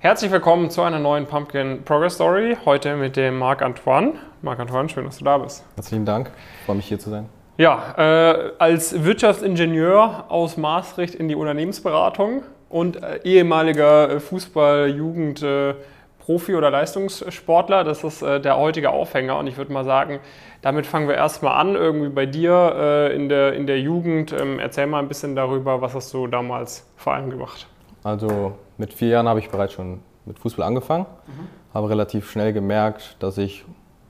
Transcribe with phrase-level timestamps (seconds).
[0.00, 2.56] Herzlich willkommen zu einer neuen Pumpkin Progress Story.
[2.64, 4.12] Heute mit dem Marc Antoine.
[4.42, 5.64] Marc Antoine, schön, dass du da bist.
[5.74, 6.30] Herzlichen Dank,
[6.66, 7.28] freue mich hier zu sein.
[7.56, 15.74] Ja, äh, als Wirtschaftsingenieur aus Maastricht in die Unternehmensberatung und äh, ehemaliger Fußball-Jugend- äh,
[16.20, 17.82] Profi oder Leistungssportler.
[17.82, 19.36] Das ist äh, der heutige Aufhänger.
[19.38, 20.20] Und ich würde mal sagen,
[20.62, 24.32] damit fangen wir erstmal an, irgendwie bei dir äh, in, der, in der Jugend.
[24.32, 27.66] Ähm, erzähl mal ein bisschen darüber, was hast du damals vor allem gemacht?
[28.04, 31.74] Also mit vier Jahren habe ich bereits schon mit Fußball angefangen, mhm.
[31.74, 33.64] habe relativ schnell gemerkt, dass ich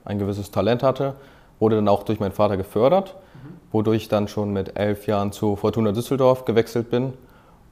[0.05, 1.15] ein gewisses Talent hatte,
[1.59, 3.57] wurde dann auch durch meinen Vater gefördert, mhm.
[3.71, 7.13] wodurch ich dann schon mit elf Jahren zu Fortuna Düsseldorf gewechselt bin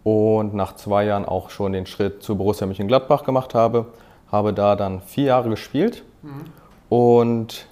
[0.03, 3.85] und nach zwei Jahren auch schon den Schritt zu Borussia Mönchengladbach gemacht habe
[4.31, 6.45] habe da dann vier Jahre gespielt mhm.
[6.89, 7.67] und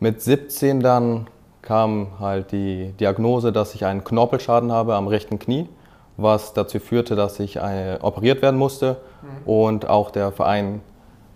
[0.00, 1.28] mit 17 dann
[1.62, 5.68] kam halt die Diagnose, dass ich einen Knorpelschaden habe am rechten Knie,
[6.16, 9.48] was dazu führte, dass ich äh, operiert werden musste mhm.
[9.48, 10.80] und auch der Verein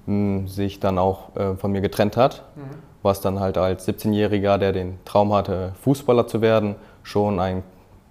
[0.07, 2.77] mh, hm, sich dann auch äh, von mir getrennt hat, mhm.
[3.03, 7.63] was dann halt als 17-Jähriger, der den Traum hatte, Fußballer zu werden, schon ein,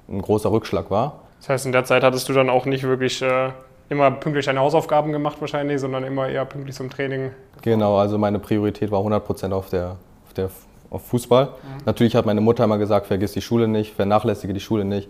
[0.08, 1.20] ein, großer Rückschlag war.
[1.40, 3.50] Das heißt, in der Zeit hattest du dann auch nicht wirklich äh,
[3.90, 7.32] immer pünktlich deine Hausaufgaben gemacht wahrscheinlich, sondern immer eher pünktlich zum Training.
[7.62, 10.50] Genau, also meine Priorität war 100% auf, der, auf, der,
[10.90, 11.46] auf Fußball.
[11.46, 11.52] Mhm.
[11.86, 15.10] Natürlich hat meine Mutter immer gesagt, vergiss die Schule nicht, vernachlässige die Schule nicht,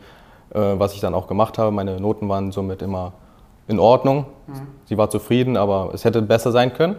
[0.51, 1.71] was ich dann auch gemacht habe.
[1.71, 3.13] Meine Noten waren somit immer
[3.67, 4.25] in Ordnung.
[4.47, 4.67] Mhm.
[4.85, 6.97] Sie war zufrieden, aber es hätte besser sein können.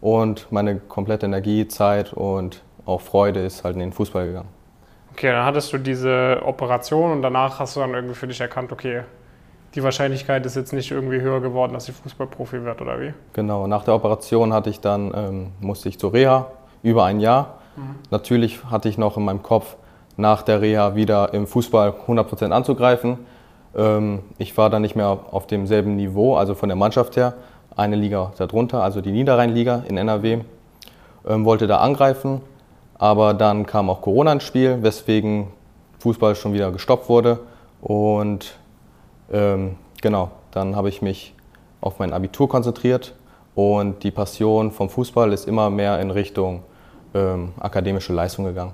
[0.00, 4.48] Und meine komplette Energie, Zeit und auch Freude ist halt in den Fußball gegangen.
[5.12, 8.72] Okay, dann hattest du diese Operation und danach hast du dann irgendwie für dich erkannt,
[8.72, 9.02] okay,
[9.74, 13.14] die Wahrscheinlichkeit ist jetzt nicht irgendwie höher geworden, dass sie Fußballprofi wird, oder wie?
[13.32, 16.48] Genau, nach der Operation hatte ich dann, ähm, musste ich zur Reha,
[16.82, 17.58] über ein Jahr.
[17.76, 17.96] Mhm.
[18.10, 19.76] Natürlich hatte ich noch in meinem Kopf,
[20.16, 23.18] nach der Reha wieder im Fußball 100% anzugreifen.
[23.76, 27.34] Ähm, ich war dann nicht mehr auf demselben Niveau, also von der Mannschaft her,
[27.76, 30.40] eine Liga darunter, also die Niederrheinliga in NRW.
[31.26, 32.42] Ähm, wollte da angreifen,
[32.98, 35.48] aber dann kam auch Corona ins Spiel, weswegen
[36.00, 37.40] Fußball schon wieder gestoppt wurde.
[37.80, 38.54] Und
[39.32, 41.34] ähm, genau, dann habe ich mich
[41.80, 43.14] auf mein Abitur konzentriert
[43.54, 46.62] und die Passion vom Fußball ist immer mehr in Richtung
[47.14, 48.72] ähm, akademische Leistung gegangen.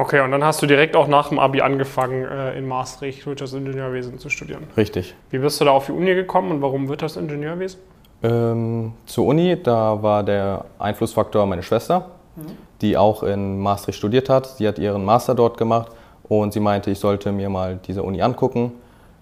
[0.00, 4.18] Okay, und dann hast du direkt auch nach dem Abi angefangen, äh, in Maastricht Wirtschaftsingenieurwesen
[4.18, 4.62] zu studieren.
[4.74, 5.14] Richtig.
[5.28, 7.78] Wie bist du da auf die Uni gekommen und warum Wirtschaftsingenieurwesen?
[8.22, 12.56] Ähm, zur Uni, da war der Einflussfaktor meine Schwester, mhm.
[12.80, 14.46] die auch in Maastricht studiert hat.
[14.46, 15.92] Sie hat ihren Master dort gemacht
[16.30, 18.72] und sie meinte, ich sollte mir mal diese Uni angucken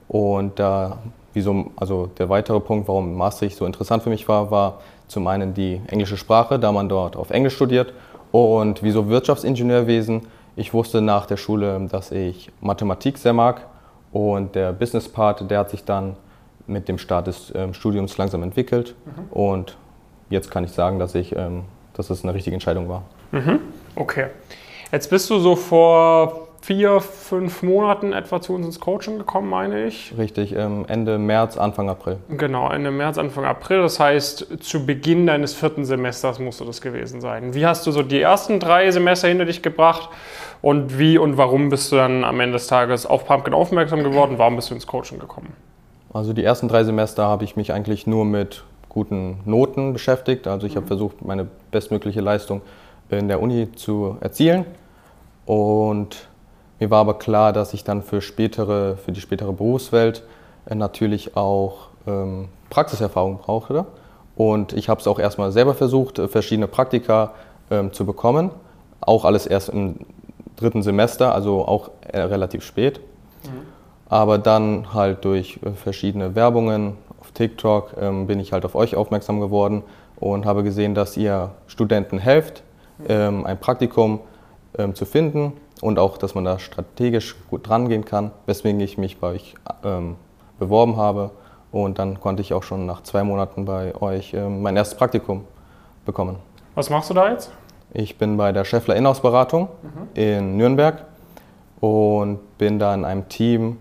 [0.06, 0.98] und da,
[1.34, 4.78] wieso, also der weitere Punkt, warum Maastricht so interessant für mich war, war
[5.08, 7.92] zum einen die englische Sprache, da man dort auf Englisch studiert
[8.30, 10.37] und wieso Wirtschaftsingenieurwesen.
[10.58, 13.64] Ich wusste nach der Schule, dass ich Mathematik sehr mag
[14.10, 16.16] und der Business Part, der hat sich dann
[16.66, 19.30] mit dem Start des ähm, Studiums langsam entwickelt mhm.
[19.30, 19.76] und
[20.30, 21.62] jetzt kann ich sagen, dass ich, ähm,
[21.94, 23.04] dass es eine richtige Entscheidung war.
[23.30, 23.60] Mhm.
[23.94, 24.30] Okay.
[24.90, 29.86] Jetzt bist du so vor vier, fünf Monaten etwa zu uns ins Coaching gekommen, meine
[29.86, 30.14] ich.
[30.18, 32.18] Richtig, ähm, Ende März, Anfang April.
[32.28, 33.82] Genau, Ende März, Anfang April.
[33.82, 37.54] Das heißt, zu Beginn deines vierten Semesters musste das gewesen sein.
[37.54, 40.10] Wie hast du so die ersten drei Semester hinter dich gebracht
[40.60, 44.34] und wie und warum bist du dann am Ende des Tages auf Pumpkin aufmerksam geworden?
[44.38, 45.52] Warum bist du ins Coaching gekommen?
[46.12, 50.46] Also die ersten drei Semester habe ich mich eigentlich nur mit guten Noten beschäftigt.
[50.46, 50.78] Also ich mhm.
[50.78, 52.62] habe versucht, meine bestmögliche Leistung
[53.10, 54.64] in der Uni zu erzielen.
[55.46, 56.28] Und
[56.80, 60.22] mir war aber klar, dass ich dann für, spätere, für die spätere Berufswelt
[60.66, 63.86] äh, natürlich auch ähm, Praxiserfahrung brauchte.
[64.36, 67.32] Und ich habe es auch erstmal selber versucht, äh, verschiedene Praktika
[67.70, 68.50] ähm, zu bekommen.
[69.00, 69.96] Auch alles erst im
[70.56, 73.00] dritten Semester, also auch äh, relativ spät.
[73.44, 73.48] Mhm.
[74.08, 79.40] Aber dann halt durch verschiedene Werbungen auf TikTok ähm, bin ich halt auf euch aufmerksam
[79.40, 79.82] geworden
[80.16, 82.62] und habe gesehen, dass ihr Studenten helft,
[82.98, 83.04] mhm.
[83.08, 84.20] ähm, ein Praktikum
[84.78, 88.98] ähm, zu finden und auch, dass man da strategisch gut dran gehen kann, weswegen ich
[88.98, 90.16] mich bei euch ähm,
[90.58, 91.30] beworben habe.
[91.70, 95.44] Und dann konnte ich auch schon nach zwei Monaten bei euch ähm, mein erstes Praktikum
[96.06, 96.36] bekommen.
[96.74, 97.50] Was machst du da jetzt?
[97.92, 100.08] Ich bin bei der Scheffler Inhouse-Beratung mhm.
[100.14, 101.04] in Nürnberg
[101.80, 103.78] und bin da in einem Team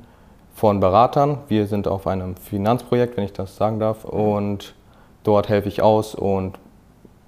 [0.54, 1.40] von Beratern.
[1.48, 4.06] Wir sind auf einem Finanzprojekt, wenn ich das sagen darf.
[4.06, 4.10] Mhm.
[4.10, 4.76] Und
[5.24, 6.58] dort helfe ich aus und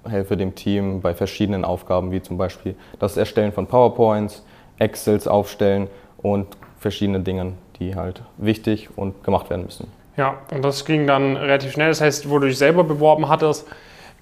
[0.08, 4.44] helfe dem Team bei verschiedenen Aufgaben, wie zum Beispiel das Erstellen von PowerPoints,
[4.78, 5.88] Excels aufstellen
[6.18, 6.46] und
[6.78, 9.88] verschiedene Dinge, die halt wichtig und gemacht werden müssen.
[10.16, 11.88] Ja, und das ging dann relativ schnell.
[11.88, 13.66] Das heißt, wo du dich selber beworben hattest,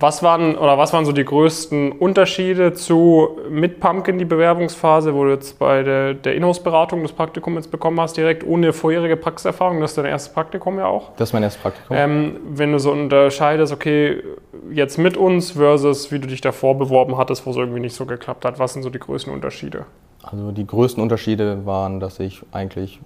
[0.01, 5.25] Was waren oder was waren so die größten Unterschiede zu mit Pumpkin die Bewerbungsphase, wo
[5.25, 9.81] du jetzt bei der, der Inhouse-Beratung das Praktikum jetzt bekommen hast, direkt ohne vorherige Praxiserfahrung?
[9.81, 11.11] Das ist dein erstes Praktikum ja auch.
[11.17, 11.97] Das ist mein erstes Praktikum.
[11.97, 14.23] Ähm, wenn du so unterscheidest, okay,
[14.71, 18.07] jetzt mit uns versus wie du dich davor beworben hattest, wo es irgendwie nicht so
[18.07, 19.87] geklappt hat, was sind so die größten Unterschiede?
[20.23, 23.01] Also die größten Unterschiede waren, dass ich eigentlich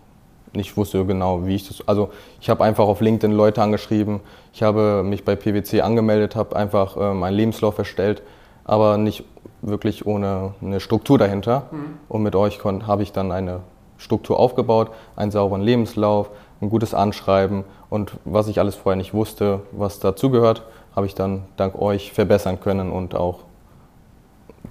[0.54, 1.86] nicht wusste genau, wie ich das.
[1.86, 2.10] Also
[2.40, 4.20] ich habe einfach auf LinkedIn Leute angeschrieben,
[4.52, 8.22] ich habe mich bei PwC angemeldet, habe einfach äh, meinen Lebenslauf erstellt,
[8.64, 9.24] aber nicht
[9.62, 11.66] wirklich ohne eine Struktur dahinter.
[11.70, 11.98] Mhm.
[12.08, 13.60] Und mit euch habe ich dann eine
[13.96, 19.60] Struktur aufgebaut, einen sauberen Lebenslauf, ein gutes Anschreiben und was ich alles vorher nicht wusste,
[19.72, 20.62] was dazugehört,
[20.94, 23.40] habe ich dann dank euch verbessern können und auch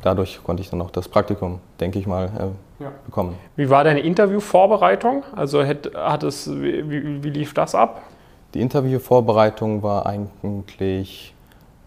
[0.01, 2.25] dadurch konnte ich dann auch das Praktikum, denke ich mal,
[2.80, 2.92] äh, ja.
[3.06, 3.36] bekommen.
[3.56, 5.24] Wie war deine Interviewvorbereitung?
[5.36, 8.01] Also hat, hat es, wie, wie lief das ab?
[8.53, 11.33] Die Interviewvorbereitung war eigentlich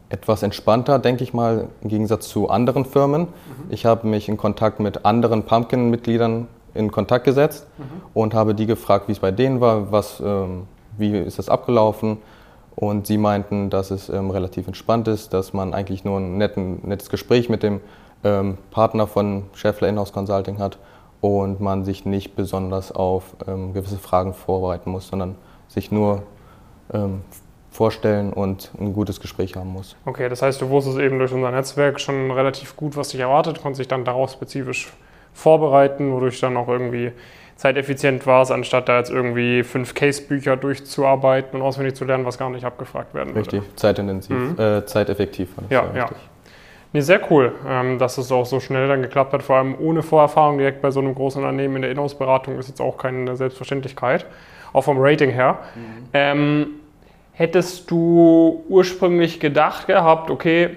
[0.09, 3.23] etwas entspannter, denke ich mal, im Gegensatz zu anderen Firmen.
[3.23, 3.29] Mhm.
[3.71, 7.85] Ich habe mich in Kontakt mit anderen Pumpkin-Mitgliedern in Kontakt gesetzt mhm.
[8.15, 10.65] und habe die gefragt, wie es bei denen war, was, ähm,
[10.97, 12.19] wie ist das abgelaufen.
[12.77, 16.81] Und sie meinten, dass es ähm, relativ entspannt ist, dass man eigentlich nur ein netten,
[16.83, 17.81] nettes Gespräch mit dem
[18.25, 20.79] ähm, Partner von Scheffler Inhouse Consulting hat
[21.21, 25.37] und man sich nicht besonders auf ähm, gewisse Fragen vorbereiten muss, sondern
[25.69, 26.23] sich nur
[26.93, 27.23] ähm,
[27.71, 29.97] vorstellen und ein gutes Gespräch haben muss.
[30.05, 33.61] Okay, das heißt, du wusstest eben durch unser Netzwerk schon relativ gut, was dich erwartet,
[33.61, 34.93] konntest dich dann darauf spezifisch
[35.33, 37.13] vorbereiten, wodurch dann auch irgendwie
[37.57, 42.51] zeiteffizient war, anstatt da jetzt irgendwie fünf Case-Bücher durchzuarbeiten und auswendig zu lernen, was gar
[42.51, 43.77] nicht abgefragt werden Richtig, würde.
[43.77, 44.59] zeitintensiv, mhm.
[44.59, 45.51] äh, zeiteffektiv.
[45.71, 46.09] Ja, ja.
[46.95, 50.05] Nee, sehr cool, ähm, dass es auch so schnell dann geklappt hat, vor allem ohne
[50.05, 54.27] Vorerfahrung direkt bei so einem großen Unternehmen in der Inhouse-Beratung ist jetzt auch keine Selbstverständlichkeit,
[54.73, 55.59] auch vom Rating her.
[55.75, 55.81] Mhm.
[56.13, 56.67] Ähm,
[57.33, 60.71] hättest du ursprünglich gedacht gehabt, okay,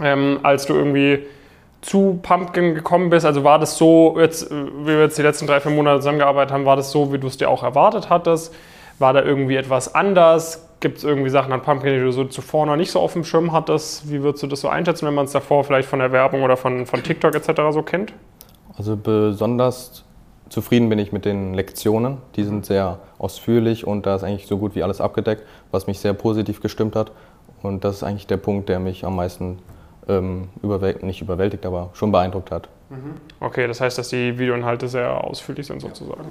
[0.00, 1.26] ähm, als du irgendwie
[1.82, 5.46] zu Pumpkin gekommen bist, also war das so, jetzt, äh, wie wir jetzt die letzten
[5.46, 8.54] drei, vier Monate zusammengearbeitet haben, war das so, wie du es dir auch erwartet hattest?
[8.98, 10.66] War da irgendwie etwas anders?
[10.84, 13.24] Gibt es irgendwie Sachen an Pumpkin, die du so zuvor noch nicht so auf dem
[13.24, 14.12] Schirm hattest?
[14.12, 16.58] Wie würdest du das so einschätzen, wenn man es davor vielleicht von der Werbung oder
[16.58, 17.62] von, von TikTok etc.
[17.70, 18.12] so kennt?
[18.76, 20.04] Also besonders
[20.50, 22.18] zufrieden bin ich mit den Lektionen.
[22.36, 26.00] Die sind sehr ausführlich und da ist eigentlich so gut wie alles abgedeckt, was mich
[26.00, 27.12] sehr positiv gestimmt hat.
[27.62, 29.60] Und das ist eigentlich der Punkt, der mich am meisten
[30.06, 32.68] ähm, überwält nicht überwältigt, aber schon beeindruckt hat.
[32.90, 33.14] Mhm.
[33.40, 36.26] Okay, das heißt, dass die Videoinhalte sehr ausführlich sind sozusagen.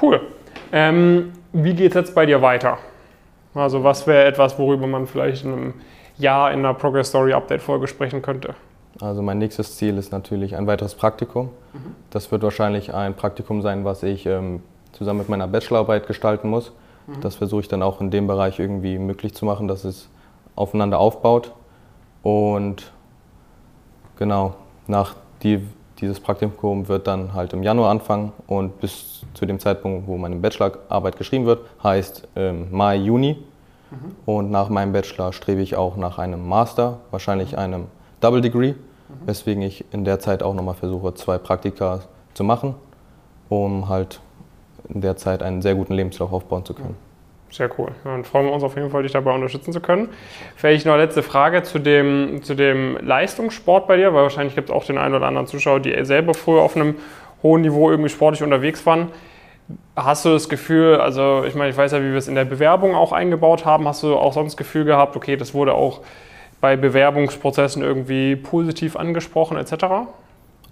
[0.00, 0.22] Cool.
[0.72, 2.78] Ähm, wie geht es jetzt bei dir weiter?
[3.54, 5.74] Also was wäre etwas, worüber man vielleicht in einem
[6.18, 8.54] Jahr in einer Progress Story Update Folge sprechen könnte?
[9.00, 11.46] Also mein nächstes Ziel ist natürlich ein weiteres Praktikum.
[11.72, 11.94] Mhm.
[12.10, 14.62] Das wird wahrscheinlich ein Praktikum sein, was ich ähm,
[14.92, 16.72] zusammen mit meiner Bachelorarbeit gestalten muss.
[17.06, 17.20] Mhm.
[17.20, 20.08] Das versuche ich dann auch in dem Bereich irgendwie möglich zu machen, dass es
[20.54, 21.52] aufeinander aufbaut.
[22.22, 22.92] Und
[24.16, 24.54] genau,
[24.86, 25.66] nach die,
[26.04, 30.36] dieses Praktikum wird dann halt im Januar anfangen und bis zu dem Zeitpunkt, wo meine
[30.36, 33.38] Bachelorarbeit geschrieben wird, heißt ähm, Mai, Juni.
[33.90, 33.96] Mhm.
[34.26, 37.58] Und nach meinem Bachelor strebe ich auch nach einem Master, wahrscheinlich mhm.
[37.58, 37.86] einem
[38.20, 38.76] Double Degree, mhm.
[39.26, 42.00] weswegen ich in der Zeit auch nochmal versuche, zwei Praktika
[42.34, 42.74] zu machen,
[43.48, 44.20] um halt
[44.88, 46.96] in der Zeit einen sehr guten Lebenslauf aufbauen zu können.
[47.54, 47.92] Sehr cool.
[48.02, 50.08] Dann freuen wir uns auf jeden Fall, dich dabei unterstützen zu können.
[50.56, 54.70] Vielleicht noch eine letzte Frage zu dem, zu dem Leistungssport bei dir, weil wahrscheinlich gibt
[54.70, 56.96] es auch den einen oder anderen Zuschauer, die selber früher auf einem
[57.44, 59.12] hohen Niveau irgendwie sportlich unterwegs waren.
[59.94, 62.44] Hast du das Gefühl, also ich meine, ich weiß ja, wie wir es in der
[62.44, 66.00] Bewerbung auch eingebaut haben, hast du auch sonst das Gefühl gehabt, okay, das wurde auch
[66.60, 70.08] bei Bewerbungsprozessen irgendwie positiv angesprochen etc.?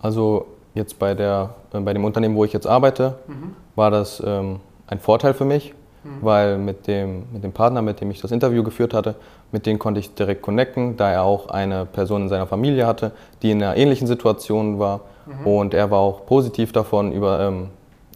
[0.00, 3.54] Also jetzt bei, der, bei dem Unternehmen, wo ich jetzt arbeite, mhm.
[3.76, 6.18] war das ähm, ein Vorteil für mich, mhm.
[6.20, 9.14] weil mit dem, mit dem Partner, mit dem ich das Interview geführt hatte,
[9.50, 13.12] mit dem konnte ich direkt connecten, da er auch eine Person in seiner Familie hatte,
[13.42, 15.46] die in einer ähnlichen Situation war Mhm.
[15.46, 17.68] Und er war auch positiv davon, über, ähm,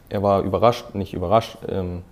[0.09, 2.03] er war überrascht, nicht überrascht, ähm,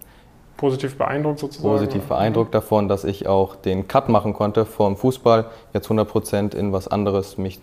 [0.57, 1.75] positiv beeindruckt sozusagen.
[1.75, 2.53] Positiv beeindruckt mhm.
[2.53, 7.39] davon, dass ich auch den Cut machen konnte vom Fußball, jetzt 100% in was anderes
[7.39, 7.61] mich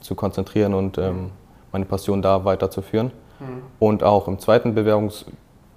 [0.00, 1.30] zu konzentrieren und ähm,
[1.72, 3.12] meine Passion da weiterzuführen.
[3.38, 3.62] Mhm.
[3.78, 4.74] Und auch im zweiten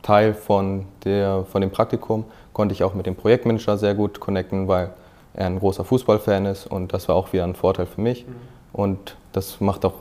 [0.03, 4.67] Bewerbungsteil von, der, von dem Praktikum konnte ich auch mit dem Projektmanager sehr gut connecten,
[4.67, 4.91] weil
[5.33, 8.27] er ein großer Fußballfan ist und das war auch wieder ein Vorteil für mich.
[8.27, 8.35] Mhm.
[8.73, 9.93] Und das macht auch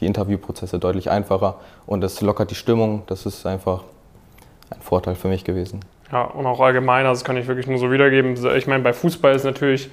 [0.00, 3.02] die Interviewprozesse deutlich einfacher und es lockert die Stimmung.
[3.06, 3.82] Das ist einfach
[4.70, 5.80] ein Vorteil für mich gewesen.
[6.10, 8.34] Ja, und auch allgemein, also das kann ich wirklich nur so wiedergeben.
[8.56, 9.90] Ich meine, bei Fußball ist natürlich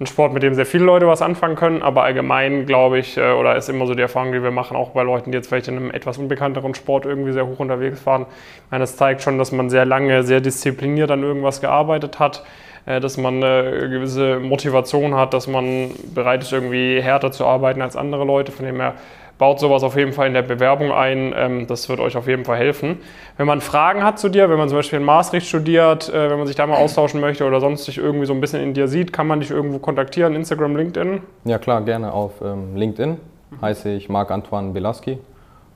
[0.00, 3.32] ein Sport, mit dem sehr viele Leute was anfangen können, aber allgemein glaube ich, äh,
[3.32, 5.68] oder ist immer so die Erfahrung, die wir machen, auch bei Leuten, die jetzt vielleicht
[5.68, 8.22] in einem etwas unbekannteren Sport irgendwie sehr hoch unterwegs waren.
[8.22, 12.44] Ich meine, das zeigt schon, dass man sehr lange, sehr diszipliniert an irgendwas gearbeitet hat
[12.86, 17.82] äh, dass man eine gewisse Motivation hat, dass man bereit ist, irgendwie härter zu arbeiten
[17.82, 18.52] als andere Leute.
[18.52, 18.94] Von dem her
[19.38, 21.32] baut sowas auf jeden Fall in der Bewerbung ein.
[21.36, 22.98] Ähm, das wird euch auf jeden Fall helfen.
[23.36, 26.38] Wenn man Fragen hat zu dir, wenn man zum Beispiel in Maastricht studiert, äh, wenn
[26.38, 28.88] man sich da mal austauschen möchte oder sonst sich irgendwie so ein bisschen in dir
[28.88, 31.22] sieht, kann man dich irgendwo kontaktieren, Instagram, LinkedIn?
[31.44, 33.18] Ja klar, gerne auf ähm, LinkedIn
[33.62, 35.18] heiße ich Marc-Antoine Belaski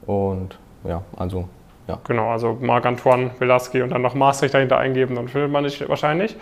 [0.07, 1.49] und ja, also
[1.89, 1.99] ja.
[2.07, 6.37] Genau, also Marc-Antoine Belaski und dann noch Maastricht dahinter eingeben, dann findet man dich wahrscheinlich.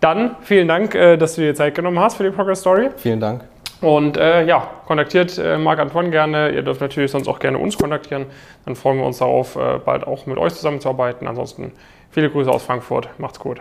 [0.00, 2.90] Dann vielen Dank, äh, dass du dir Zeit genommen hast für die Progress Story.
[2.96, 3.44] Vielen Dank.
[3.80, 6.50] Und äh, ja, kontaktiert äh, Marc-Antoine gerne.
[6.50, 8.26] Ihr dürft natürlich sonst auch gerne uns kontaktieren.
[8.66, 11.26] Dann freuen wir uns darauf, äh, bald auch mit euch zusammenzuarbeiten.
[11.26, 11.72] Ansonsten
[12.10, 13.08] viele Grüße aus Frankfurt.
[13.18, 13.60] Macht's gut.